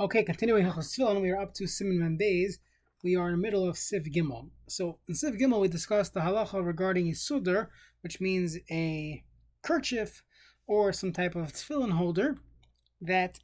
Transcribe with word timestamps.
Okay, 0.00 0.24
continuing 0.24 0.64
Hilchos 0.66 0.98
Tefillin, 0.98 1.22
we 1.22 1.30
are 1.30 1.40
up 1.40 1.54
to 1.54 1.64
Siman 1.64 2.00
Membeis. 2.00 2.54
We 3.04 3.14
are 3.14 3.28
in 3.28 3.36
the 3.36 3.40
middle 3.40 3.68
of 3.68 3.78
Sif 3.78 4.02
Gimel. 4.06 4.50
So 4.68 4.98
in 5.06 5.14
Sif 5.14 5.36
Gimel, 5.36 5.60
we 5.60 5.68
discussed 5.68 6.14
the 6.14 6.20
halacha 6.20 6.66
regarding 6.66 7.08
a 7.08 7.12
sudr, 7.12 7.68
which 8.00 8.20
means 8.20 8.58
a 8.68 9.22
kerchief 9.62 10.24
or 10.66 10.92
some 10.92 11.12
type 11.12 11.36
of 11.36 11.52
tefillin 11.52 11.92
holder 11.92 12.38
that 13.00 13.38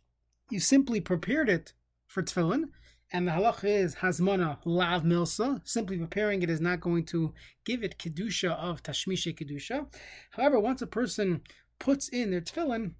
you 0.50 0.58
simply 0.58 1.00
prepared 1.00 1.48
it 1.48 1.72
for 2.08 2.20
tefillin, 2.20 2.64
and 3.12 3.28
the 3.28 3.32
halacha 3.32 3.66
is 3.68 3.94
hazmana 3.94 4.58
lav 4.64 5.04
milsa. 5.04 5.60
Simply 5.64 5.98
preparing 5.98 6.42
it 6.42 6.50
is 6.50 6.60
not 6.60 6.80
going 6.80 7.04
to 7.06 7.32
give 7.64 7.84
it 7.84 7.96
kedusha 7.96 8.50
of 8.56 8.82
tashmishe 8.82 9.38
kedusha. 9.38 9.86
However, 10.32 10.58
once 10.58 10.82
a 10.82 10.88
person 10.88 11.42
puts 11.78 12.08
in 12.08 12.32
their 12.32 12.40
tefillin, 12.40 12.94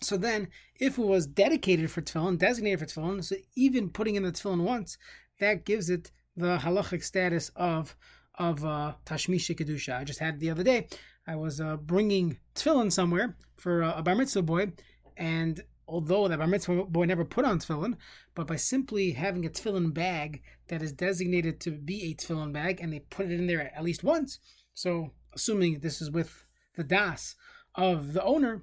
so 0.00 0.16
then, 0.16 0.48
if 0.78 0.98
it 0.98 1.04
was 1.04 1.26
dedicated 1.26 1.90
for 1.90 2.02
tefillin, 2.02 2.38
designated 2.38 2.80
for 2.80 2.86
tefillin, 2.86 3.24
so 3.24 3.36
even 3.54 3.90
putting 3.90 4.16
in 4.16 4.22
the 4.22 4.32
tefillin 4.32 4.62
once, 4.62 4.98
that 5.40 5.64
gives 5.64 5.90
it 5.90 6.10
the 6.36 6.58
halachic 6.58 7.02
status 7.02 7.50
of 7.56 7.96
of 8.36 8.64
uh, 8.64 8.94
tashmish 9.06 9.54
kedusha. 9.54 9.98
I 9.98 10.04
just 10.04 10.18
had 10.18 10.40
the 10.40 10.50
other 10.50 10.64
day. 10.64 10.88
I 11.26 11.36
was 11.36 11.60
uh, 11.60 11.76
bringing 11.76 12.38
tefillin 12.54 12.92
somewhere 12.92 13.36
for 13.56 13.82
uh, 13.82 13.94
a 13.96 14.02
bar 14.02 14.14
mitzvah 14.14 14.42
boy, 14.42 14.72
and 15.16 15.62
although 15.86 16.28
that 16.28 16.38
bar 16.38 16.46
mitzvah 16.46 16.84
boy 16.84 17.04
never 17.04 17.24
put 17.24 17.44
on 17.44 17.58
tefillin, 17.58 17.96
but 18.34 18.46
by 18.46 18.56
simply 18.56 19.12
having 19.12 19.46
a 19.46 19.50
tefillin 19.50 19.94
bag 19.94 20.42
that 20.68 20.82
is 20.82 20.92
designated 20.92 21.60
to 21.60 21.70
be 21.70 22.10
a 22.10 22.14
tefillin 22.14 22.52
bag, 22.52 22.80
and 22.80 22.92
they 22.92 23.00
put 23.00 23.26
it 23.26 23.32
in 23.32 23.46
there 23.46 23.72
at 23.74 23.84
least 23.84 24.04
once. 24.04 24.38
So, 24.74 25.12
assuming 25.34 25.78
this 25.78 26.02
is 26.02 26.10
with 26.10 26.44
the 26.76 26.84
das 26.84 27.36
of 27.74 28.12
the 28.12 28.22
owner, 28.22 28.62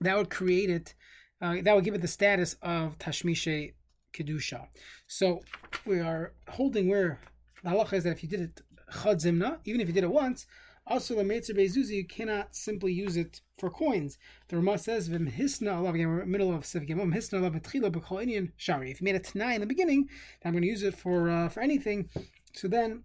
that 0.00 0.16
would 0.16 0.30
create 0.30 0.70
it, 0.70 0.94
uh, 1.40 1.56
that 1.62 1.74
would 1.74 1.84
give 1.84 1.94
it 1.94 2.02
the 2.02 2.08
status 2.08 2.56
of 2.62 2.98
Tashmishe 2.98 3.74
Kedusha. 4.12 4.66
So 5.06 5.42
we 5.84 6.00
are 6.00 6.32
holding 6.48 6.88
where 6.88 7.20
the 7.62 7.70
halacha 7.70 7.94
is 7.94 8.04
that 8.04 8.10
if 8.10 8.22
you 8.22 8.28
did 8.28 8.40
it 8.40 8.62
Chad 9.02 9.18
Zimna, 9.18 9.58
even 9.64 9.80
if 9.80 9.88
you 9.88 9.94
did 9.94 10.04
it 10.04 10.10
once, 10.10 10.46
also 10.86 11.16
the 11.16 11.22
Meitzer 11.22 11.56
Bezuzi, 11.56 11.96
you 11.96 12.06
cannot 12.06 12.54
simply 12.54 12.92
use 12.92 13.16
it 13.16 13.40
for 13.58 13.70
coins. 13.70 14.18
The 14.48 14.56
Ramah 14.56 14.78
says, 14.78 15.08
Vim 15.08 15.28
Hisna 15.30 15.76
Allah, 15.76 15.92
again, 15.92 16.08
we're 16.08 16.20
in 16.20 16.30
the 16.30 16.38
middle 16.38 16.54
of 16.54 16.62
Sivik 16.62 16.88
Yamam, 16.88 17.12
Hisna 17.12 17.40
Allah 17.40 17.50
Betchila 17.50 17.90
B'chol 17.90 18.22
Indian 18.22 18.52
Shari. 18.56 18.90
If 18.92 19.00
you 19.00 19.04
made 19.04 19.16
a 19.16 19.20
Tanai 19.20 19.54
in 19.54 19.60
the 19.60 19.66
beginning, 19.66 20.08
I'm 20.44 20.52
going 20.52 20.62
to 20.62 20.68
use 20.68 20.84
it 20.84 20.94
for 20.94 21.28
uh, 21.28 21.48
for 21.48 21.60
anything, 21.60 22.08
so 22.54 22.68
then 22.68 23.02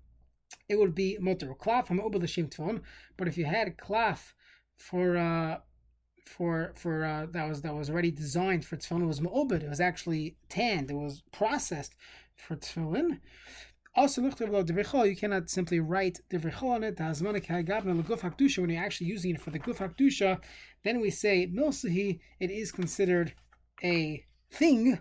it 0.70 0.78
would 0.78 0.94
be 0.94 1.18
Motor. 1.20 1.56
Klaf, 1.60 1.90
I'm 1.90 2.00
over 2.00 2.20
the 2.20 2.28
Shem 2.28 2.50
but 3.18 3.28
if 3.28 3.38
you 3.38 3.46
had 3.46 3.78
Klaf 3.78 4.34
for 4.78 5.18
uh, 5.18 5.58
for 6.26 6.74
for 6.76 7.06
uh, 7.06 7.26
that 7.32 7.48
was 7.48 7.62
that 7.62 7.76
was 7.76 7.90
already 7.90 8.12
designed 8.12 8.66
for 8.66 8.78
tefillin 8.78 9.08
was 9.08 9.20
ma'obed. 9.20 9.64
It 9.64 9.70
was 9.70 9.82
actually 9.82 10.38
tanned. 10.50 10.92
It 10.92 10.96
was 10.96 11.24
processed 11.32 11.96
for 12.36 12.56
tefillin. 12.56 13.20
Also, 13.94 14.22
you 14.22 15.16
cannot 15.18 15.50
simply 15.50 15.82
write 15.82 16.22
divrichol 16.30 16.76
on 16.76 16.84
it. 16.84 16.98
When 16.98 18.70
you're 18.70 18.84
actually 18.84 19.08
using 19.08 19.36
it 19.36 19.42
for 19.42 19.50
the 19.52 19.60
guf 19.60 19.80
hakdusha, 19.80 20.40
then 20.86 21.02
we 21.02 21.10
say 21.10 21.48
milsahi. 21.48 22.22
It 22.40 22.52
is 22.52 22.72
considered 22.72 23.34
a 23.84 24.24
thing, 24.50 25.00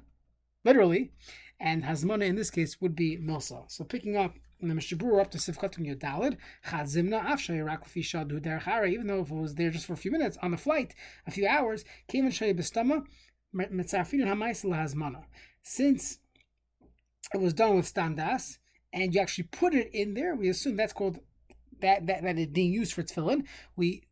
literally, 0.64 1.12
and 1.60 1.84
hazmana 1.84 2.26
in 2.26 2.36
this 2.36 2.50
case 2.50 2.80
would 2.80 2.96
be 2.96 3.18
milsa. 3.18 3.70
So 3.70 3.84
picking 3.84 4.16
up 4.16 4.34
the 4.60 4.74
Mechaber 4.74 5.20
up 5.20 5.30
to 5.30 5.38
Sivkatun 5.38 5.86
Yodalid, 5.86 6.36
Chadzimna 6.66 7.24
Afshay 7.24 7.62
Rakfi 7.64 8.02
Shadu 8.02 8.40
Derechara, 8.40 8.90
even 8.90 9.06
though 9.06 9.20
if 9.20 9.30
it 9.30 9.34
was 9.34 9.54
there 9.54 9.70
just 9.70 9.86
for 9.86 9.94
a 9.94 9.98
few 9.98 10.10
minutes 10.10 10.36
on 10.42 10.50
the 10.50 10.56
flight, 10.56 10.94
a 11.26 11.30
few 11.30 11.46
hours, 11.46 11.84
came 12.08 12.26
in 12.26 12.30
Shay 12.30 12.52
Bestama, 12.52 13.04
Metzafin 13.54 14.24
Hamaisel 14.24 14.70
Hazmana. 14.70 15.24
Since 15.62 16.18
it 17.34 17.40
was 17.40 17.54
done 17.54 17.76
with 17.76 17.92
Standas, 17.92 18.58
and 18.92 19.14
you 19.14 19.20
actually 19.20 19.44
put 19.44 19.74
it 19.74 19.90
in 19.92 20.14
there, 20.14 20.34
we 20.34 20.48
assume 20.48 20.76
that's 20.76 20.92
called 20.92 21.20
that 21.80 22.06
that, 22.06 22.22
that 22.22 22.38
is 22.38 22.48
being 22.48 22.72
used 22.72 22.92
for 22.92 23.02
tefillin. 23.02 23.44
We 23.76 24.02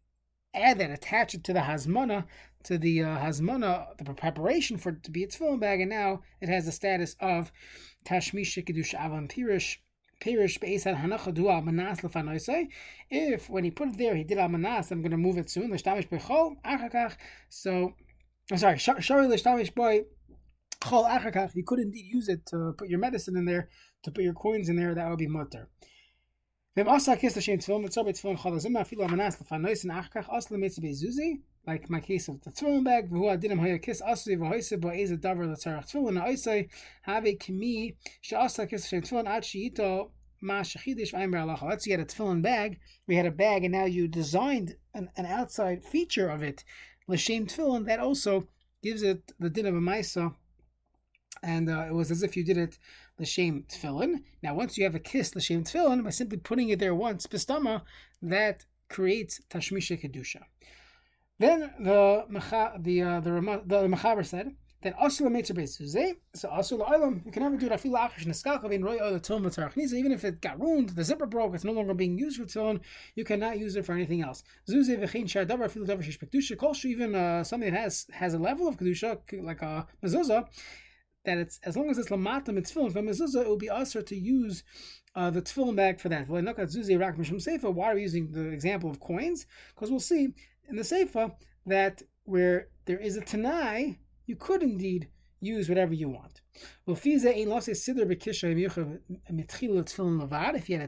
add 0.54 0.78
that, 0.78 0.90
attach 0.90 1.34
it 1.34 1.44
to 1.44 1.52
the 1.52 1.60
hazmana, 1.60 2.24
to 2.64 2.78
the 2.78 3.02
uh, 3.02 3.18
hazmana, 3.18 3.96
the 3.98 4.14
preparation 4.14 4.76
for 4.76 4.90
it 4.90 5.02
to 5.04 5.10
be 5.10 5.24
a 5.24 5.28
tefillin 5.28 5.60
bag, 5.60 5.80
and 5.80 5.90
now 5.90 6.22
it 6.40 6.48
has 6.48 6.66
the 6.66 6.72
status 6.72 7.16
of 7.20 7.52
tashmish 8.04 8.56
kedush 8.64 8.94
avam 8.94 9.30
pirish 9.30 9.78
Pirish. 10.20 10.58
If 13.10 13.50
when 13.50 13.64
he 13.64 13.70
put 13.70 13.88
it 13.88 13.98
there 13.98 14.16
he 14.16 14.24
did 14.24 14.38
Al 14.38 14.48
Manas, 14.48 14.90
I'm 14.90 15.00
going 15.00 15.12
to 15.12 15.16
move 15.16 15.38
it 15.38 15.50
soon. 15.50 15.72
L'shtamish 15.72 16.08
Bechol 16.08 16.56
Achakach. 16.64 17.16
So, 17.48 17.94
I'm 18.50 18.58
sorry. 18.58 18.78
Shari 18.78 19.28
L'shtamish 19.28 19.74
Boy. 19.74 20.04
You 21.54 21.64
could 21.64 21.80
indeed 21.80 22.06
use 22.06 22.28
it 22.28 22.46
to 22.46 22.72
put 22.76 22.88
your 22.88 23.00
medicine 23.00 23.36
in 23.36 23.44
there, 23.44 23.68
to 24.04 24.10
put 24.10 24.22
your 24.22 24.32
coins 24.32 24.68
in 24.68 24.76
there. 24.76 24.94
That 24.94 25.08
would 25.08 25.18
be 25.18 25.26
mutter. 25.26 25.68
Vem 26.76 26.88
asa 26.88 27.16
kis 27.16 27.36
l'shem 27.36 27.58
tefillin 27.58 27.82
mitzvah 27.82 28.04
tefillin 28.04 28.38
chol 28.38 28.56
azim 28.56 28.74
afilu 28.74 29.04
amanas 29.08 29.36
lefanoisin 29.42 29.90
achakach 29.90 30.32
as 30.32 30.50
l'mitzvah 30.50 30.84
bezuzi 30.84 31.40
like 31.68 31.90
my 31.90 32.00
case 32.00 32.28
of 32.28 32.40
the 32.42 32.50
tefillin 32.50 32.82
bag, 32.82 33.10
who 33.10 33.24
adinim 33.24 33.60
haya 33.60 33.78
kiss 33.78 34.00
asri 34.00 34.38
v'hoise 34.38 34.80
bo 34.80 34.88
eze 34.88 35.16
davar 35.18 35.46
l'tzarach 35.46 35.86
tefillin 35.90 36.18
ha'oise 36.18 36.66
have 37.02 37.26
a 37.26 37.34
kimi 37.34 37.94
she'asa 38.22 38.66
kiss 38.66 38.88
shem 38.88 39.02
tefillin 39.02 39.28
ad 39.28 39.44
she'ito 39.44 40.10
ma 40.40 40.62
shechidish 40.62 41.12
v'ayim 41.12 41.32
alacha. 41.34 41.68
Let's 41.68 41.84
say 41.84 41.90
you 41.90 41.98
had 41.98 42.06
a 42.06 42.10
tefillin 42.10 42.40
bag, 42.40 42.80
we 43.06 43.16
had 43.16 43.26
a 43.26 43.30
bag, 43.30 43.64
and 43.64 43.72
now 43.72 43.84
you 43.84 44.08
designed 44.08 44.76
an, 44.94 45.10
an 45.16 45.26
outside 45.26 45.84
feature 45.84 46.28
of 46.30 46.42
it, 46.42 46.64
l'shem 47.06 47.46
tefillin, 47.46 47.84
that 47.84 48.00
also 48.00 48.48
gives 48.82 49.02
it 49.02 49.32
the 49.38 49.50
din 49.50 49.66
of 49.66 49.74
a 49.74 49.80
maisa, 49.80 50.34
and 51.42 51.68
uh, 51.68 51.84
it 51.88 51.92
was 51.92 52.10
as 52.10 52.22
if 52.22 52.34
you 52.34 52.44
did 52.44 52.56
it 52.56 52.78
l'shem 53.18 53.64
tefillin. 53.68 54.22
Now, 54.42 54.54
once 54.54 54.78
you 54.78 54.84
have 54.84 54.94
a 54.94 55.00
kiss 55.00 55.36
l'shem 55.36 55.64
tefillin, 55.64 56.02
by 56.02 56.10
simply 56.10 56.38
putting 56.38 56.70
it 56.70 56.78
there 56.78 56.94
once, 56.94 57.26
pistama, 57.26 57.82
that 58.22 58.64
creates 58.88 59.40
tashmisha 59.50 60.00
kedusha. 60.02 60.44
Then 61.38 61.72
the 61.78 62.24
the 62.28 63.02
uh, 63.02 63.20
the 63.20 63.30
the, 63.64 63.88
Mechaber 63.88 64.26
said 64.26 64.56
that 64.82 64.96
asul 64.98 65.28
meitzer 65.28 65.54
beis 65.56 66.16
so 66.34 66.48
asul 66.48 66.80
oilam 66.88 67.24
you 67.24 67.32
can 67.32 67.42
never 67.42 67.56
do 67.56 67.66
it 67.66 67.72
afil 67.72 67.94
achish 67.94 68.26
neskalka 68.26 68.68
bein 68.68 68.82
roy 68.82 68.98
oil 69.00 69.18
tum 69.18 69.46
even 69.46 70.12
if 70.12 70.24
it 70.24 70.40
got 70.40 70.60
ruined 70.60 70.90
the 70.90 71.04
zipper 71.04 71.26
broke 71.26 71.54
it's 71.54 71.64
no 71.64 71.72
longer 71.72 71.94
being 71.94 72.18
used 72.18 72.40
for 72.40 72.44
tefillin 72.44 72.80
you 73.16 73.24
cannot 73.24 73.58
use 73.58 73.76
it 73.76 73.84
for 73.84 73.92
anything 73.92 74.22
else 74.22 74.42
zuze 74.68 74.96
v'chein 74.96 75.28
shar 75.28 75.44
davar 75.44 75.66
afil 75.66 75.86
davar 75.86 76.02
shish 76.02 76.18
kedusha 76.18 76.56
kol 76.56 76.74
even 76.84 77.14
uh, 77.14 77.42
something 77.42 77.72
that 77.72 77.80
has 77.80 78.06
has 78.12 78.34
a 78.34 78.38
level 78.38 78.68
of 78.68 78.76
kedusha 78.76 79.18
like 79.42 79.62
a 79.62 79.86
mezuzah 80.02 80.46
that 81.24 81.38
it's 81.38 81.58
as 81.64 81.76
long 81.76 81.90
as 81.90 81.98
it's 81.98 82.08
lamata 82.08 82.54
mitzvah 82.54 82.90
from 82.90 83.06
mezuzah 83.06 83.42
it 83.42 83.48
will 83.48 83.56
be 83.56 83.70
usher 83.70 84.02
to 84.02 84.16
use 84.16 84.62
uh, 85.18 85.30
the 85.30 85.42
tefillin 85.42 85.74
bag 85.74 85.98
for 85.98 86.08
that. 86.08 86.28
Why 86.28 87.90
are 87.90 87.94
we 87.94 88.02
using 88.02 88.30
the 88.30 88.48
example 88.50 88.88
of 88.88 89.00
coins? 89.00 89.46
Because 89.74 89.90
we'll 89.90 89.98
see 89.98 90.28
in 90.68 90.76
the 90.76 90.82
Seifa 90.82 91.32
that 91.66 92.02
where 92.24 92.68
there 92.84 92.98
is 92.98 93.16
a 93.16 93.20
Tanai, 93.20 93.98
you 94.26 94.36
could 94.36 94.62
indeed 94.62 95.08
use 95.40 95.68
whatever 95.68 95.94
you 95.94 96.08
want. 96.08 96.40
If 96.86 97.06
you 97.06 97.20
had 97.20 97.26
a 97.26 97.46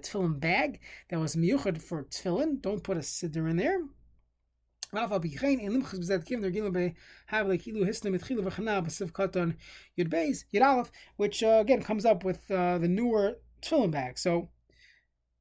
tefillin 0.00 0.40
bag 0.40 0.80
that 1.08 1.20
was 1.20 1.36
miyuchad 1.36 1.80
for 1.80 2.02
tefillin, 2.04 2.60
don't 2.60 2.82
put 2.82 2.96
a 2.96 3.00
siddur 3.00 3.48
in 3.48 3.56
there. 3.56 3.80
Which 11.16 11.42
uh, 11.42 11.58
again 11.60 11.82
comes 11.82 12.04
up 12.04 12.24
with 12.24 12.50
uh, 12.50 12.78
the 12.78 12.88
newer 12.88 13.38
tefillin 13.62 13.92
bag. 13.92 14.18
So 14.18 14.50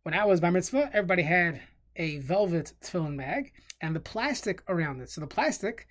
when 0.03 0.13
I 0.13 0.25
was 0.25 0.39
by 0.39 0.51
mitzvah, 0.51 0.91
everybody 0.93 1.23
had 1.23 1.61
a 1.95 2.19
velvet 2.19 2.73
tefillin 2.81 3.17
bag 3.17 3.51
and 3.81 3.95
the 3.95 3.99
plastic 3.99 4.61
around 4.67 5.01
it. 5.01 5.09
So 5.09 5.21
the 5.21 5.27
plastic, 5.27 5.87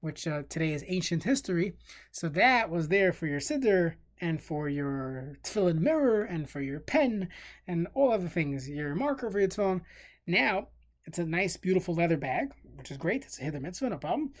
which 0.00 0.26
uh, 0.26 0.42
today 0.48 0.72
is 0.72 0.84
ancient 0.86 1.24
history, 1.24 1.74
so 2.10 2.28
that 2.30 2.70
was 2.70 2.88
there 2.88 3.12
for 3.12 3.26
your 3.26 3.40
siddur 3.40 3.94
and 4.20 4.40
for 4.40 4.68
your 4.68 5.36
tefillin 5.42 5.80
mirror 5.80 6.24
and 6.24 6.48
for 6.48 6.60
your 6.60 6.80
pen 6.80 7.28
and 7.66 7.88
all 7.94 8.12
other 8.12 8.28
things, 8.28 8.68
your 8.68 8.94
marker 8.94 9.30
for 9.30 9.40
your 9.40 9.48
tefillin. 9.48 9.80
Now 10.26 10.68
it's 11.04 11.18
a 11.18 11.24
nice, 11.24 11.56
beautiful 11.56 11.94
leather 11.94 12.16
bag, 12.16 12.52
which 12.76 12.90
is 12.90 12.96
great. 12.96 13.24
It's 13.24 13.40
a 13.40 13.44
hither 13.44 13.60
mitzvah, 13.60 13.90
no 13.90 13.98
problem. 13.98 14.32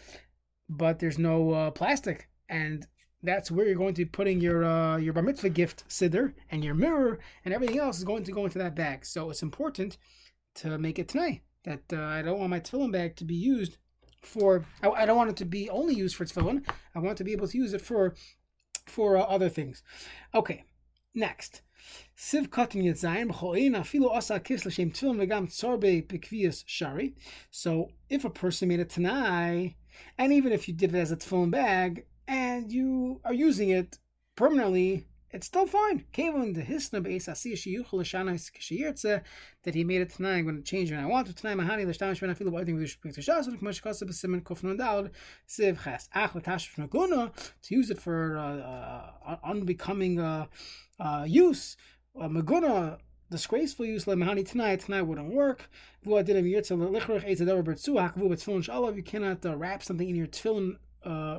But 0.68 0.98
there's 0.98 1.18
no 1.18 1.50
uh, 1.50 1.70
plastic, 1.72 2.28
and 2.48 2.86
that's 3.22 3.50
where 3.50 3.66
you're 3.66 3.74
going 3.76 3.94
to 3.94 4.04
be 4.04 4.10
putting 4.10 4.40
your 4.40 4.64
uh, 4.64 4.96
your 4.96 5.12
bar 5.12 5.22
mitzvah 5.22 5.50
gift 5.50 5.84
siddur 5.88 6.32
and 6.50 6.64
your 6.64 6.74
mirror 6.74 7.18
and 7.44 7.54
everything 7.54 7.78
else 7.78 7.98
is 7.98 8.04
going 8.04 8.24
to 8.24 8.32
go 8.32 8.44
into 8.44 8.58
that 8.58 8.74
bag. 8.74 9.04
So 9.04 9.30
it's 9.30 9.42
important 9.42 9.98
to 10.56 10.78
make 10.78 10.98
it 10.98 11.08
tonight. 11.08 11.42
That 11.64 11.82
uh, 11.92 12.02
I 12.02 12.22
don't 12.22 12.38
want 12.38 12.50
my 12.50 12.60
tefillin 12.60 12.92
bag 12.92 13.16
to 13.16 13.24
be 13.24 13.34
used 13.34 13.76
for. 14.22 14.64
I, 14.82 14.88
I, 14.88 15.06
don't 15.06 15.16
want 15.16 15.30
it 15.30 15.36
to 15.36 15.44
be 15.44 15.70
only 15.70 15.94
used 15.94 16.16
for 16.16 16.24
tefillin. 16.24 16.66
I 16.94 16.98
want 16.98 17.18
to 17.18 17.24
be 17.24 17.32
able 17.32 17.48
to 17.48 17.58
use 17.58 17.72
it 17.72 17.80
for 17.80 18.14
for 18.86 19.16
uh, 19.16 19.22
other 19.22 19.48
things. 19.48 19.82
Okay, 20.34 20.64
next. 21.14 21.62
So 27.50 27.90
if 28.08 28.24
a 28.24 28.30
person 28.30 28.68
made 28.68 28.80
a 28.80 28.84
tanai, 28.84 29.76
and 30.18 30.32
even 30.32 30.52
if 30.52 30.68
you 30.68 30.74
did 30.74 30.94
it 30.94 30.98
as 30.98 31.12
a 31.12 31.16
tefillin 31.16 31.50
bag 31.50 32.06
and 32.28 32.70
you 32.72 33.20
are 33.24 33.34
using 33.34 33.70
it 33.70 33.98
permanently, 34.36 35.06
it's 35.32 35.46
still 35.46 35.66
fine. 35.66 36.04
Kevin 36.12 36.52
the 36.52 36.62
hisna 36.62 37.02
that 39.64 39.74
he 39.74 39.84
made 39.84 40.02
it 40.02 40.10
tonight. 40.10 40.38
I'm 40.38 40.44
going 40.44 40.56
to 40.56 40.62
change 40.62 40.92
it. 40.92 40.96
I 40.96 41.06
want 41.06 41.26
to 41.28 41.34
tonight. 41.34 41.56
Mahani 41.56 41.86
l'shtamish 41.86 42.20
ben 42.20 42.34
afilu 42.34 42.52
b'oidim 42.52 42.76
v'dush 42.78 42.98
b'ik 42.98 43.16
tishas 43.16 43.46
and 43.46 43.58
k'mash 43.58 43.80
kasa 43.80 44.04
b'simen 44.04 44.42
kufnun 44.42 44.76
dalad 44.78 45.10
siv 45.48 45.82
ches 45.84 46.08
ach 46.14 46.34
l'tash 46.34 46.74
v'naguna 46.74 47.32
to 47.62 47.74
use 47.74 47.90
it 47.90 47.98
for 47.98 48.36
uh, 48.38 49.10
uh, 49.26 49.36
unbecoming 49.44 50.20
uh, 50.20 50.46
uh, 51.00 51.24
use. 51.26 51.76
Uh, 52.20 52.28
maguna 52.28 52.98
disgraceful 53.30 53.86
use 53.86 54.06
like 54.06 54.18
mahani 54.18 54.46
tonight 54.46 54.80
tonight 54.80 55.02
wouldn't 55.02 55.32
work. 55.32 55.70
You 56.04 56.22
cannot 59.02 59.46
uh, 59.46 59.56
wrap 59.56 59.82
something 59.82 60.08
in 60.10 60.16
your 60.16 60.26
tefillin 60.26 60.76
uh, 61.04 61.38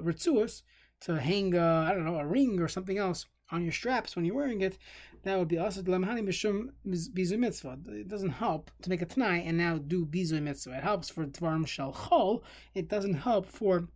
to 1.04 1.20
hang 1.20 1.56
uh, 1.56 1.86
I 1.88 1.94
don't 1.94 2.06
know 2.06 2.20
a 2.20 2.26
ring 2.26 2.60
or 2.60 2.68
something 2.68 2.98
else 2.98 3.26
on 3.52 3.64
your 3.64 3.72
straps 3.72 4.16
when 4.16 4.26
you're 4.26 4.36
wearing 4.36 4.62
it, 4.62 4.78
that 5.24 5.38
would 5.38 5.48
be 5.48 5.58
also 5.58 5.82
bizu 5.82 7.40
mitzvah. 7.40 7.78
It 7.88 8.08
doesn't 8.08 8.30
help 8.30 8.72
to 8.82 8.90
make 8.90 9.02
a 9.02 9.06
tnai 9.06 9.48
and 9.48 9.58
now 9.58 9.78
do 9.78 10.06
bizu 10.06 10.42
mitzvah. 10.42 10.78
It 10.78 10.84
helps 10.84 11.10
for 11.10 11.26
dvarim 11.26 11.68
shel 11.68 11.94
chol. 11.94 12.42
It 12.74 12.90
doesn't 12.90 13.16
help 13.16 13.46
for 13.46 13.88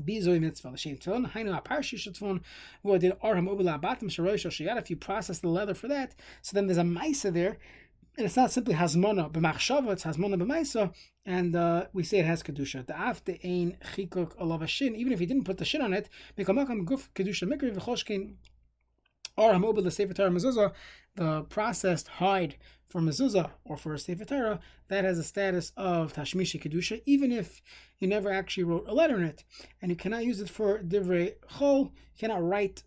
Bizoy 0.00 0.40
mitzvah 0.40 0.70
l'shem 0.70 0.96
tefillin. 0.96 1.30
Hainu 1.32 1.60
aparshi 1.60 1.98
shetzvon 1.98 2.40
v'odin 2.84 3.18
arham 3.20 3.48
ubila 3.48 3.80
batim 3.80 4.04
sharoy 4.04 4.38
shal 4.38 4.78
If 4.78 4.88
you 4.88 4.96
process 4.96 5.40
the 5.40 5.48
leather 5.48 5.74
for 5.74 5.88
that, 5.88 6.14
so 6.40 6.54
then 6.54 6.66
there's 6.66 6.78
a 6.78 6.82
ma'isa 6.82 7.32
there, 7.32 7.58
and 8.16 8.26
it's 8.26 8.36
not 8.36 8.50
simply 8.50 8.74
hasmona 8.74 9.30
b'machshava. 9.32 9.92
It's 9.92 10.04
hasmona 10.04 10.40
b'ma'isa, 10.40 10.92
and 11.24 11.56
uh, 11.56 11.86
we 11.92 12.02
say 12.02 12.18
it 12.18 12.26
has 12.26 12.42
kedusha. 12.42 12.86
The 12.86 12.98
after 12.98 13.36
ein 13.44 13.76
chikuk 13.94 14.36
alav 14.36 14.66
shin. 14.68 14.94
Even 14.94 15.12
if 15.12 15.20
you 15.20 15.26
didn't 15.26 15.44
put 15.44 15.58
the 15.58 15.64
shin 15.64 15.82
on 15.82 15.92
it, 15.92 16.08
mekamakam 16.36 16.84
guf 16.84 17.08
kedusha 17.14 17.44
mikri 17.44 17.74
v'choshkin 17.74 18.34
or 19.36 19.52
hamobil 19.52 19.82
the 19.82 19.90
sefer 19.90 20.12
Torah 20.12 20.30
mezuzah, 20.30 20.72
the 21.16 21.42
processed 21.42 22.08
hide 22.08 22.56
for 22.88 23.00
mezuzah 23.00 23.50
or 23.64 23.76
for 23.76 23.94
a 23.94 23.98
sefer 23.98 24.24
Torah, 24.24 24.60
that 24.88 25.04
has 25.04 25.18
a 25.18 25.24
status 25.24 25.72
of 25.76 26.12
tashmishi 26.12 26.62
kedusha, 26.62 27.00
even 27.06 27.32
if 27.32 27.62
you 27.98 28.06
never 28.06 28.30
actually 28.30 28.64
wrote 28.64 28.84
a 28.86 28.94
letter 28.94 29.16
in 29.16 29.24
it, 29.24 29.44
and 29.80 29.90
you 29.90 29.96
cannot 29.96 30.24
use 30.24 30.40
it 30.40 30.50
for 30.50 30.80
divrei 30.80 31.34
chol. 31.50 31.84
You 31.84 32.18
cannot 32.18 32.46
write 32.46 32.82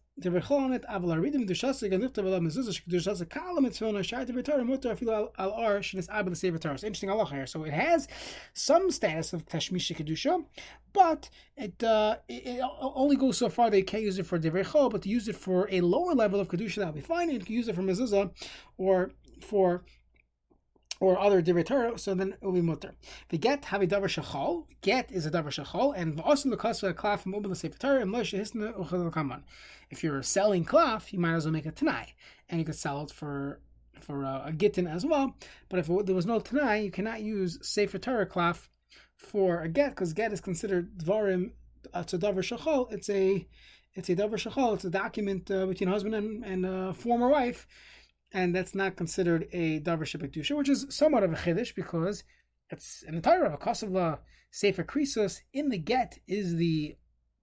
afilu 4.89 5.29
al 5.37 5.51
ar 5.51 5.81
abel 5.81 6.31
the. 6.31 6.77
So 6.77 6.87
interesting 6.87 7.09
here. 7.09 7.47
So 7.47 7.63
it 7.63 7.73
has 7.73 8.07
some 8.53 8.91
status 8.91 9.33
of 9.33 9.45
tashmishi 9.45 9.95
kedusha, 9.95 10.45
but 10.93 11.29
it, 11.57 11.83
uh, 11.83 12.17
it, 12.29 12.61
only 12.79 13.17
goes 13.17 13.37
so 13.37 13.49
far. 13.49 13.69
They 13.69 13.81
can't 13.81 14.03
use 14.03 14.17
it 14.17 14.25
for 14.25 14.39
divrei 14.39 14.65
chol, 14.65 14.89
but 14.89 15.01
to 15.01 15.09
use 15.09 15.27
it 15.27 15.35
for 15.35 15.67
a 15.69 15.81
lower 15.81 16.13
level 16.13 16.39
of 16.39 16.47
kedusha, 16.47 16.77
that'll 16.77 16.93
be 16.93 17.01
fine. 17.01 17.29
And 17.29 17.39
you 17.39 17.45
can 17.45 17.55
use 17.55 17.67
it 17.67 17.75
for 17.75 17.81
mezuzah 17.81 18.31
or 18.77 19.11
for 19.41 19.83
or 20.99 21.19
other 21.19 21.41
divrei 21.41 21.99
so 21.99 22.13
then 22.13 22.33
it 22.33 22.43
will 22.43 22.53
be 22.53 22.61
mutter. 22.61 22.95
The 23.29 23.37
get 23.37 23.65
have 23.65 23.81
a 23.81 23.87
davar 23.87 24.05
shachal. 24.05 24.65
Get 24.81 25.11
is 25.11 25.25
a 25.25 25.31
davar 25.31 25.47
shachal, 25.47 25.93
and 25.95 26.19
also 26.21 26.49
the 26.49 26.57
klaf 26.57 27.19
from 27.19 27.33
ubel 27.33 27.55
sefer 27.55 27.77
Torah 27.77 28.01
and 28.01 28.13
moshe 28.13 28.37
hisna 28.37 28.73
uchel 28.77 29.11
kaman. 29.11 29.43
If 29.89 30.03
you're 30.03 30.23
selling 30.23 30.65
klaf, 30.65 31.11
you 31.11 31.19
might 31.19 31.35
as 31.35 31.45
well 31.45 31.53
make 31.53 31.65
a 31.65 31.71
tanai, 31.71 32.13
and 32.49 32.59
you 32.59 32.65
could 32.65 32.75
sell 32.75 33.03
it 33.03 33.11
for 33.11 33.59
for 33.99 34.23
a, 34.23 34.43
a 34.47 34.53
gittin 34.53 34.87
as 34.87 35.05
well. 35.05 35.35
But 35.69 35.79
if 35.79 35.89
it, 35.89 36.05
there 36.05 36.15
was 36.15 36.25
no 36.25 36.39
tanai, 36.39 36.83
you 36.83 36.91
cannot 36.91 37.21
use 37.21 37.59
sefer 37.61 37.97
Torah 37.97 38.27
klaf 38.27 38.69
for 39.17 39.61
a 39.61 39.69
get 39.69 39.89
because 39.89 40.13
get 40.13 40.33
is 40.33 40.41
considered 40.41 40.97
dvarim. 40.97 41.51
Uh, 41.93 42.03
to 42.03 42.17
davar 42.17 42.37
shachal, 42.37 42.91
it's 42.91 43.09
a 43.09 43.47
it's 43.93 44.09
a 44.09 44.15
davar 44.15 44.35
shachal. 44.35 44.75
It's 44.75 44.85
a 44.85 44.89
document 44.89 45.51
uh, 45.51 45.65
between 45.65 45.89
husband 45.89 46.15
and, 46.15 46.43
and 46.43 46.65
uh, 46.65 46.93
former 46.93 47.29
wife 47.29 47.67
and 48.35 48.53
that's 48.53 48.75
not 48.75 48.97
considered 48.97 49.47
a 49.53 49.79
davar 49.79 50.03
shebekdusha, 50.03 50.57
which 50.57 50.67
is 50.67 50.85
somewhat 50.89 51.23
of 51.23 51.31
a 51.31 51.37
chiddush 51.37 51.73
because 51.73 52.25
it's 52.69 53.01
the 53.09 53.21
Torah 53.21 53.47
of 53.47 53.53
a 53.53 53.57
kosovla 53.57 54.19
sefer 54.51 54.83
krisos 54.83 55.39
in 55.53 55.69
the 55.69 55.77
get 55.77 56.19
is 56.27 56.57
the 56.57 56.97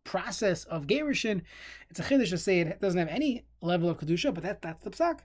process 0.05 0.65
of 0.65 0.87
gerushin. 0.87 1.41
It's 1.89 1.99
a 1.99 2.03
chiddush 2.03 2.29
to 2.29 2.39
say 2.39 2.61
it 2.61 2.81
doesn't 2.83 2.99
have 2.99 3.09
any 3.09 3.47
level 3.62 3.89
of 3.89 3.99
kedusha, 3.99 4.35
but 4.35 4.43
that 4.43 4.61
that's 4.61 4.85
the 4.85 4.91
psak, 4.91 5.21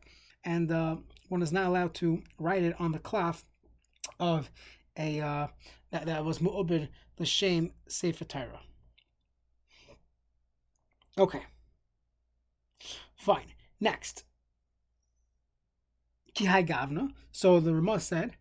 and 0.45 0.71
uh, 0.71 0.95
one 1.27 1.41
is 1.41 1.51
not 1.51 1.65
allowed 1.65 1.93
to 1.95 2.23
write 2.39 2.63
it 2.63 2.79
on 2.79 2.93
the 2.93 2.99
cloth 2.99 3.43
of 4.21 4.49
a 4.97 5.19
uh, 5.19 5.47
that, 5.91 6.05
that 6.05 6.23
was 6.23 6.39
mu'ubid 6.39 6.87
the 7.17 7.25
shame 7.25 7.73
sefer 7.89 8.23
Torah. 8.23 8.61
Okay, 11.19 11.43
fine. 13.17 13.47
Next, 13.81 14.23
kihai 16.37 16.67
gavna. 16.67 17.11
So 17.31 17.59
the 17.59 17.73
Ramah 17.73 17.99
said, 17.99 18.37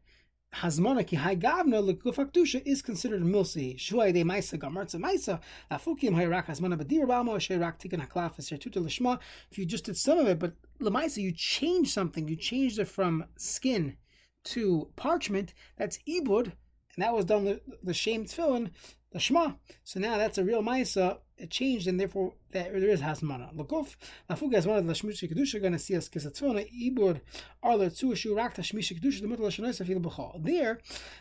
Hazmona 0.55 1.05
kihai 1.05 1.41
gavna 1.41 1.83
lekufakdusha 1.83 2.63
is 2.65 2.83
considered 2.83 3.23
milsi. 3.23 3.77
Shuai 3.77 4.13
de 4.13 4.23
maisa 4.23 4.59
gamartza 4.59 5.01
maisa 5.01 5.41
lafukim 5.71 6.15
hayrak 6.15 6.47
hazmona 6.47 6.79
badir 6.79 7.07
balma 7.07 7.37
shayrak 7.37 7.79
tikkun 7.79 8.07
haklaf 8.07 8.37
sertuta 8.37 8.83
lishma. 8.83 9.19
If 9.51 9.59
you 9.59 9.67
just 9.67 9.85
did 9.85 9.97
some 9.97 10.19
of 10.19 10.29
it, 10.29 10.39
but 10.39 10.55
lemaisa 10.81 11.23
you 11.23 11.33
change 11.33 11.93
something, 11.93 12.29
you 12.29 12.37
changed 12.37 12.79
it 12.79 12.89
from 12.89 13.25
skin 13.37 13.97
to 14.45 14.89
parchment. 14.97 15.55
That's 15.77 15.99
ibud, 16.09 16.45
and 16.45 17.05
that 17.05 17.15
was 17.15 17.25
done 17.25 17.45
the, 17.45 17.61
the 17.83 17.95
shame 17.95 18.25
tefillin 18.25 18.71
So 19.19 20.01
now 20.01 20.19
that's 20.19 20.39
a 20.39 20.45
real 20.45 20.63
Maisa. 20.63 21.19
It 21.39 21.51
changed, 21.51 21.87
and 21.87 22.01
therefore 22.01 22.33
that, 22.53 22.73
there 22.73 22.89
is 22.89 23.03
Hasmana. 23.03 23.55
Lukuf, 23.55 23.97
Lafuga 24.31 24.55
is 24.55 24.67
one 24.67 24.79
of 24.79 24.87
the 24.87 24.93
Shmishi 24.95 25.31
Kedusha, 25.31 25.61
going 25.61 25.75
to 25.75 25.79
see 25.79 25.95
us 25.95 26.09
Kisatzvona, 26.09 26.67
Ibur, 26.73 27.21
Arla, 27.63 27.87
Tzuashu, 27.87 28.35
Rakta, 28.35 28.61
Shmishi 28.61 28.99
Kedusha, 28.99 29.21
the 29.21 29.29
middle 29.29 29.45
of 29.45 29.53
Shanois, 29.53 29.85
Afil 29.85 30.01
Bechal. 30.01 30.43
There, 30.43 30.81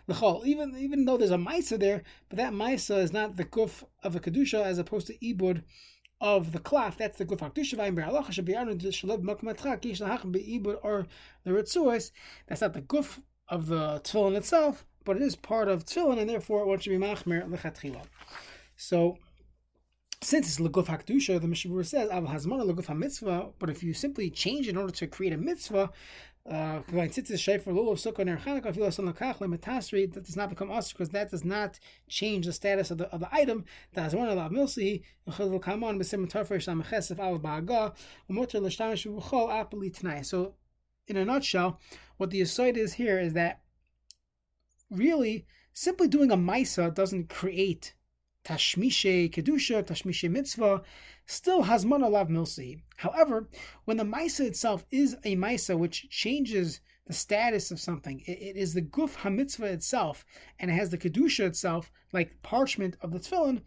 Bechal, 0.09 0.45
even, 0.45 0.77
even 0.77 1.03
though 1.03 1.18
there's 1.18 1.31
a 1.31 1.38
Maisa 1.38 1.77
there, 1.77 2.03
but 2.30 2.38
that 2.38 2.53
Maisa 2.53 3.00
is 3.00 3.12
not 3.12 3.36
the 3.36 3.44
Kuf 3.44 3.83
of 4.03 4.15
a 4.15 4.21
Kedusha 4.21 4.63
as 4.63 4.77
opposed 4.77 5.07
to 5.07 5.18
Ibur 5.18 5.62
of 6.21 6.53
the 6.53 6.59
cloth, 6.59 6.95
that's 6.98 7.18
the 7.18 7.25
guf 7.25 7.39
hakdusha 7.39 7.75
vayim 7.75 7.95
be'alacha 7.95 8.30
shebiyarnu 8.30 8.81
shalab 8.81 9.21
makmatcha 9.21 9.81
kish 9.81 10.00
lahach 10.00 10.31
be'ibur 10.31 10.77
or 10.81 11.06
the 11.44 11.51
ritzuos. 11.51 12.12
That's 12.48 12.62
not 12.62 12.74
the 12.74 12.81
guf 12.81 13.19
of 13.50 13.68
the 13.68 14.00
tefillin 14.03 14.38
itself, 14.38 14.86
but 15.06 15.16
it 15.16 15.22
is 15.22 15.36
part 15.36 15.69
of 15.69 15.86
tefillin, 15.86 16.19
and 16.19 16.30
therefore 16.30 16.74
it 16.74 16.84
should 16.84 16.90
be 16.90 16.98
machmer 16.98 17.48
lechatchila. 17.48 18.02
So, 18.75 19.18
since 20.22 20.48
it's 20.48 20.60
leguf 20.60 20.88
hakdusha, 20.88 21.40
the 21.40 21.48
Mechaber 21.48 21.86
says 21.86 22.10
av 22.10 22.25
hazmana 22.25 22.69
leguf 22.69 22.96
mitzvah. 22.98 23.52
But 23.60 23.69
if 23.69 23.84
you 23.84 23.94
simply 23.94 24.29
change 24.29 24.68
in 24.68 24.75
order 24.75 24.91
to 24.94 25.08
create 25.08 25.34
a 25.34 25.38
mitzvah, 25.38 25.91
uh, 26.50 26.82
that 26.91 27.13
does 30.24 30.36
not 30.36 30.50
become 30.50 30.72
us 30.72 30.91
because 30.91 31.10
that 31.10 31.32
does 31.32 31.44
not 31.44 31.79
change 32.08 32.46
the 32.46 32.53
status 32.53 32.91
of 32.91 33.00
the, 33.00 33.08
of 33.10 33.20
the 33.20 33.34
item. 33.34 33.65
So, 40.24 40.41
in 41.08 41.18
a 41.18 41.25
nutshell, 41.25 41.79
what 42.18 42.29
the 42.29 42.41
aside 42.41 42.77
is 42.77 42.94
here 42.94 43.20
is 43.20 43.34
that 43.34 43.62
really 44.98 45.46
simply 45.74 46.08
doing 46.08 46.32
a 46.32 46.38
maisa 46.38 46.94
doesn't 46.94 47.30
create 47.30 47.94
tashmishe 48.46 49.32
kedusha, 49.32 49.84
tashmishe 49.84 50.30
mitzvah, 50.30 50.84
still 51.25 51.64
has 51.64 51.86
lav 51.86 52.30
milsi. 52.30 52.82
However, 52.98 53.50
when 53.86 53.98
the 53.98 54.04
maisa 54.04 54.46
itself 54.46 54.86
is 54.92 55.16
a 55.24 55.36
maisa 55.36 55.78
which 55.78 56.10
changes 56.10 56.80
the 57.08 57.14
status 57.14 57.72
of 57.72 57.80
something, 57.80 58.22
it, 58.22 58.40
it 58.40 58.56
is 58.56 58.74
the 58.74 58.82
guf 58.82 59.16
hamitzvah 59.16 59.72
itself, 59.72 60.24
and 60.60 60.70
it 60.70 60.75
has 60.75 60.92
the 60.92 60.98
kedusha 60.98 61.46
itself, 61.46 61.92
like 62.14 62.42
parchment 62.44 62.96
of 63.02 63.12
the 63.12 63.20
tefillin, 63.20 63.62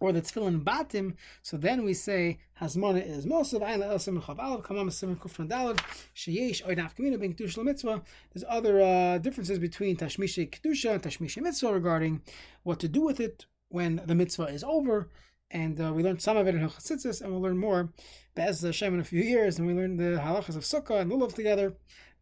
or 0.00 0.12
the 0.12 0.22
tefillin 0.22 0.62
batim. 0.62 1.14
So 1.42 1.56
then 1.56 1.84
we 1.84 1.94
say 1.94 2.38
hasmona 2.60 3.06
is 3.06 3.26
mosav 3.26 3.60
ayin 3.60 3.80
le'elsim 3.80 4.20
chavav 4.22 4.62
kamam 4.64 4.92
simon 4.92 5.16
kufran 5.16 5.48
dalad 5.48 5.78
sheyesh 6.14 6.62
oidaf 6.64 6.94
kamina 6.96 7.18
being 7.18 7.34
kedusha 7.34 7.64
mitzvah. 7.64 8.02
There's 8.32 8.44
other 8.48 8.80
uh, 8.80 9.18
differences 9.18 9.58
between 9.58 9.96
tashmishi 9.96 10.50
kedusha 10.50 10.92
and 10.92 11.02
tashmishi 11.02 11.42
mitzvah 11.42 11.72
regarding 11.72 12.22
what 12.62 12.80
to 12.80 12.88
do 12.88 13.00
with 13.00 13.20
it 13.20 13.46
when 13.68 14.02
the 14.06 14.14
mitzvah 14.14 14.44
is 14.44 14.64
over. 14.64 15.10
And 15.50 15.80
uh, 15.80 15.92
we 15.92 16.02
learned 16.02 16.20
some 16.20 16.36
of 16.36 16.48
it 16.48 16.54
in 16.54 16.60
Hilchasitzis, 16.62 17.20
and 17.22 17.30
we'll 17.30 17.42
learn 17.42 17.58
more 17.58 17.92
Be'ez 18.34 18.62
Hashem 18.62 18.94
in 18.94 18.98
a 18.98 19.04
few 19.04 19.22
years. 19.22 19.58
And 19.58 19.68
we 19.68 19.74
learned 19.74 20.00
the 20.00 20.20
halachas 20.20 20.56
of 20.56 20.64
Sukkah 20.64 21.00
and 21.00 21.12
Lulav 21.12 21.34
together. 21.34 21.74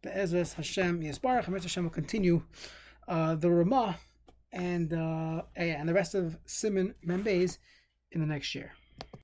Be'ez 0.03 0.53
Hashem 0.53 1.01
Yisbarach, 1.01 1.47
and 1.47 1.59
Hashem 1.59 1.83
will 1.83 1.89
continue 1.89 2.43
uh, 3.07 3.33
the 3.35 3.49
Ramah 3.49 3.97
and 4.53 4.93
uh, 4.93 5.41
and 5.55 5.89
the 5.89 5.93
rest 5.93 6.15
of 6.15 6.37
Siman 6.45 6.93
Membeis 7.05 7.57
in 8.11 8.21
the 8.21 8.27
next 8.27 8.55
year. 8.55 8.71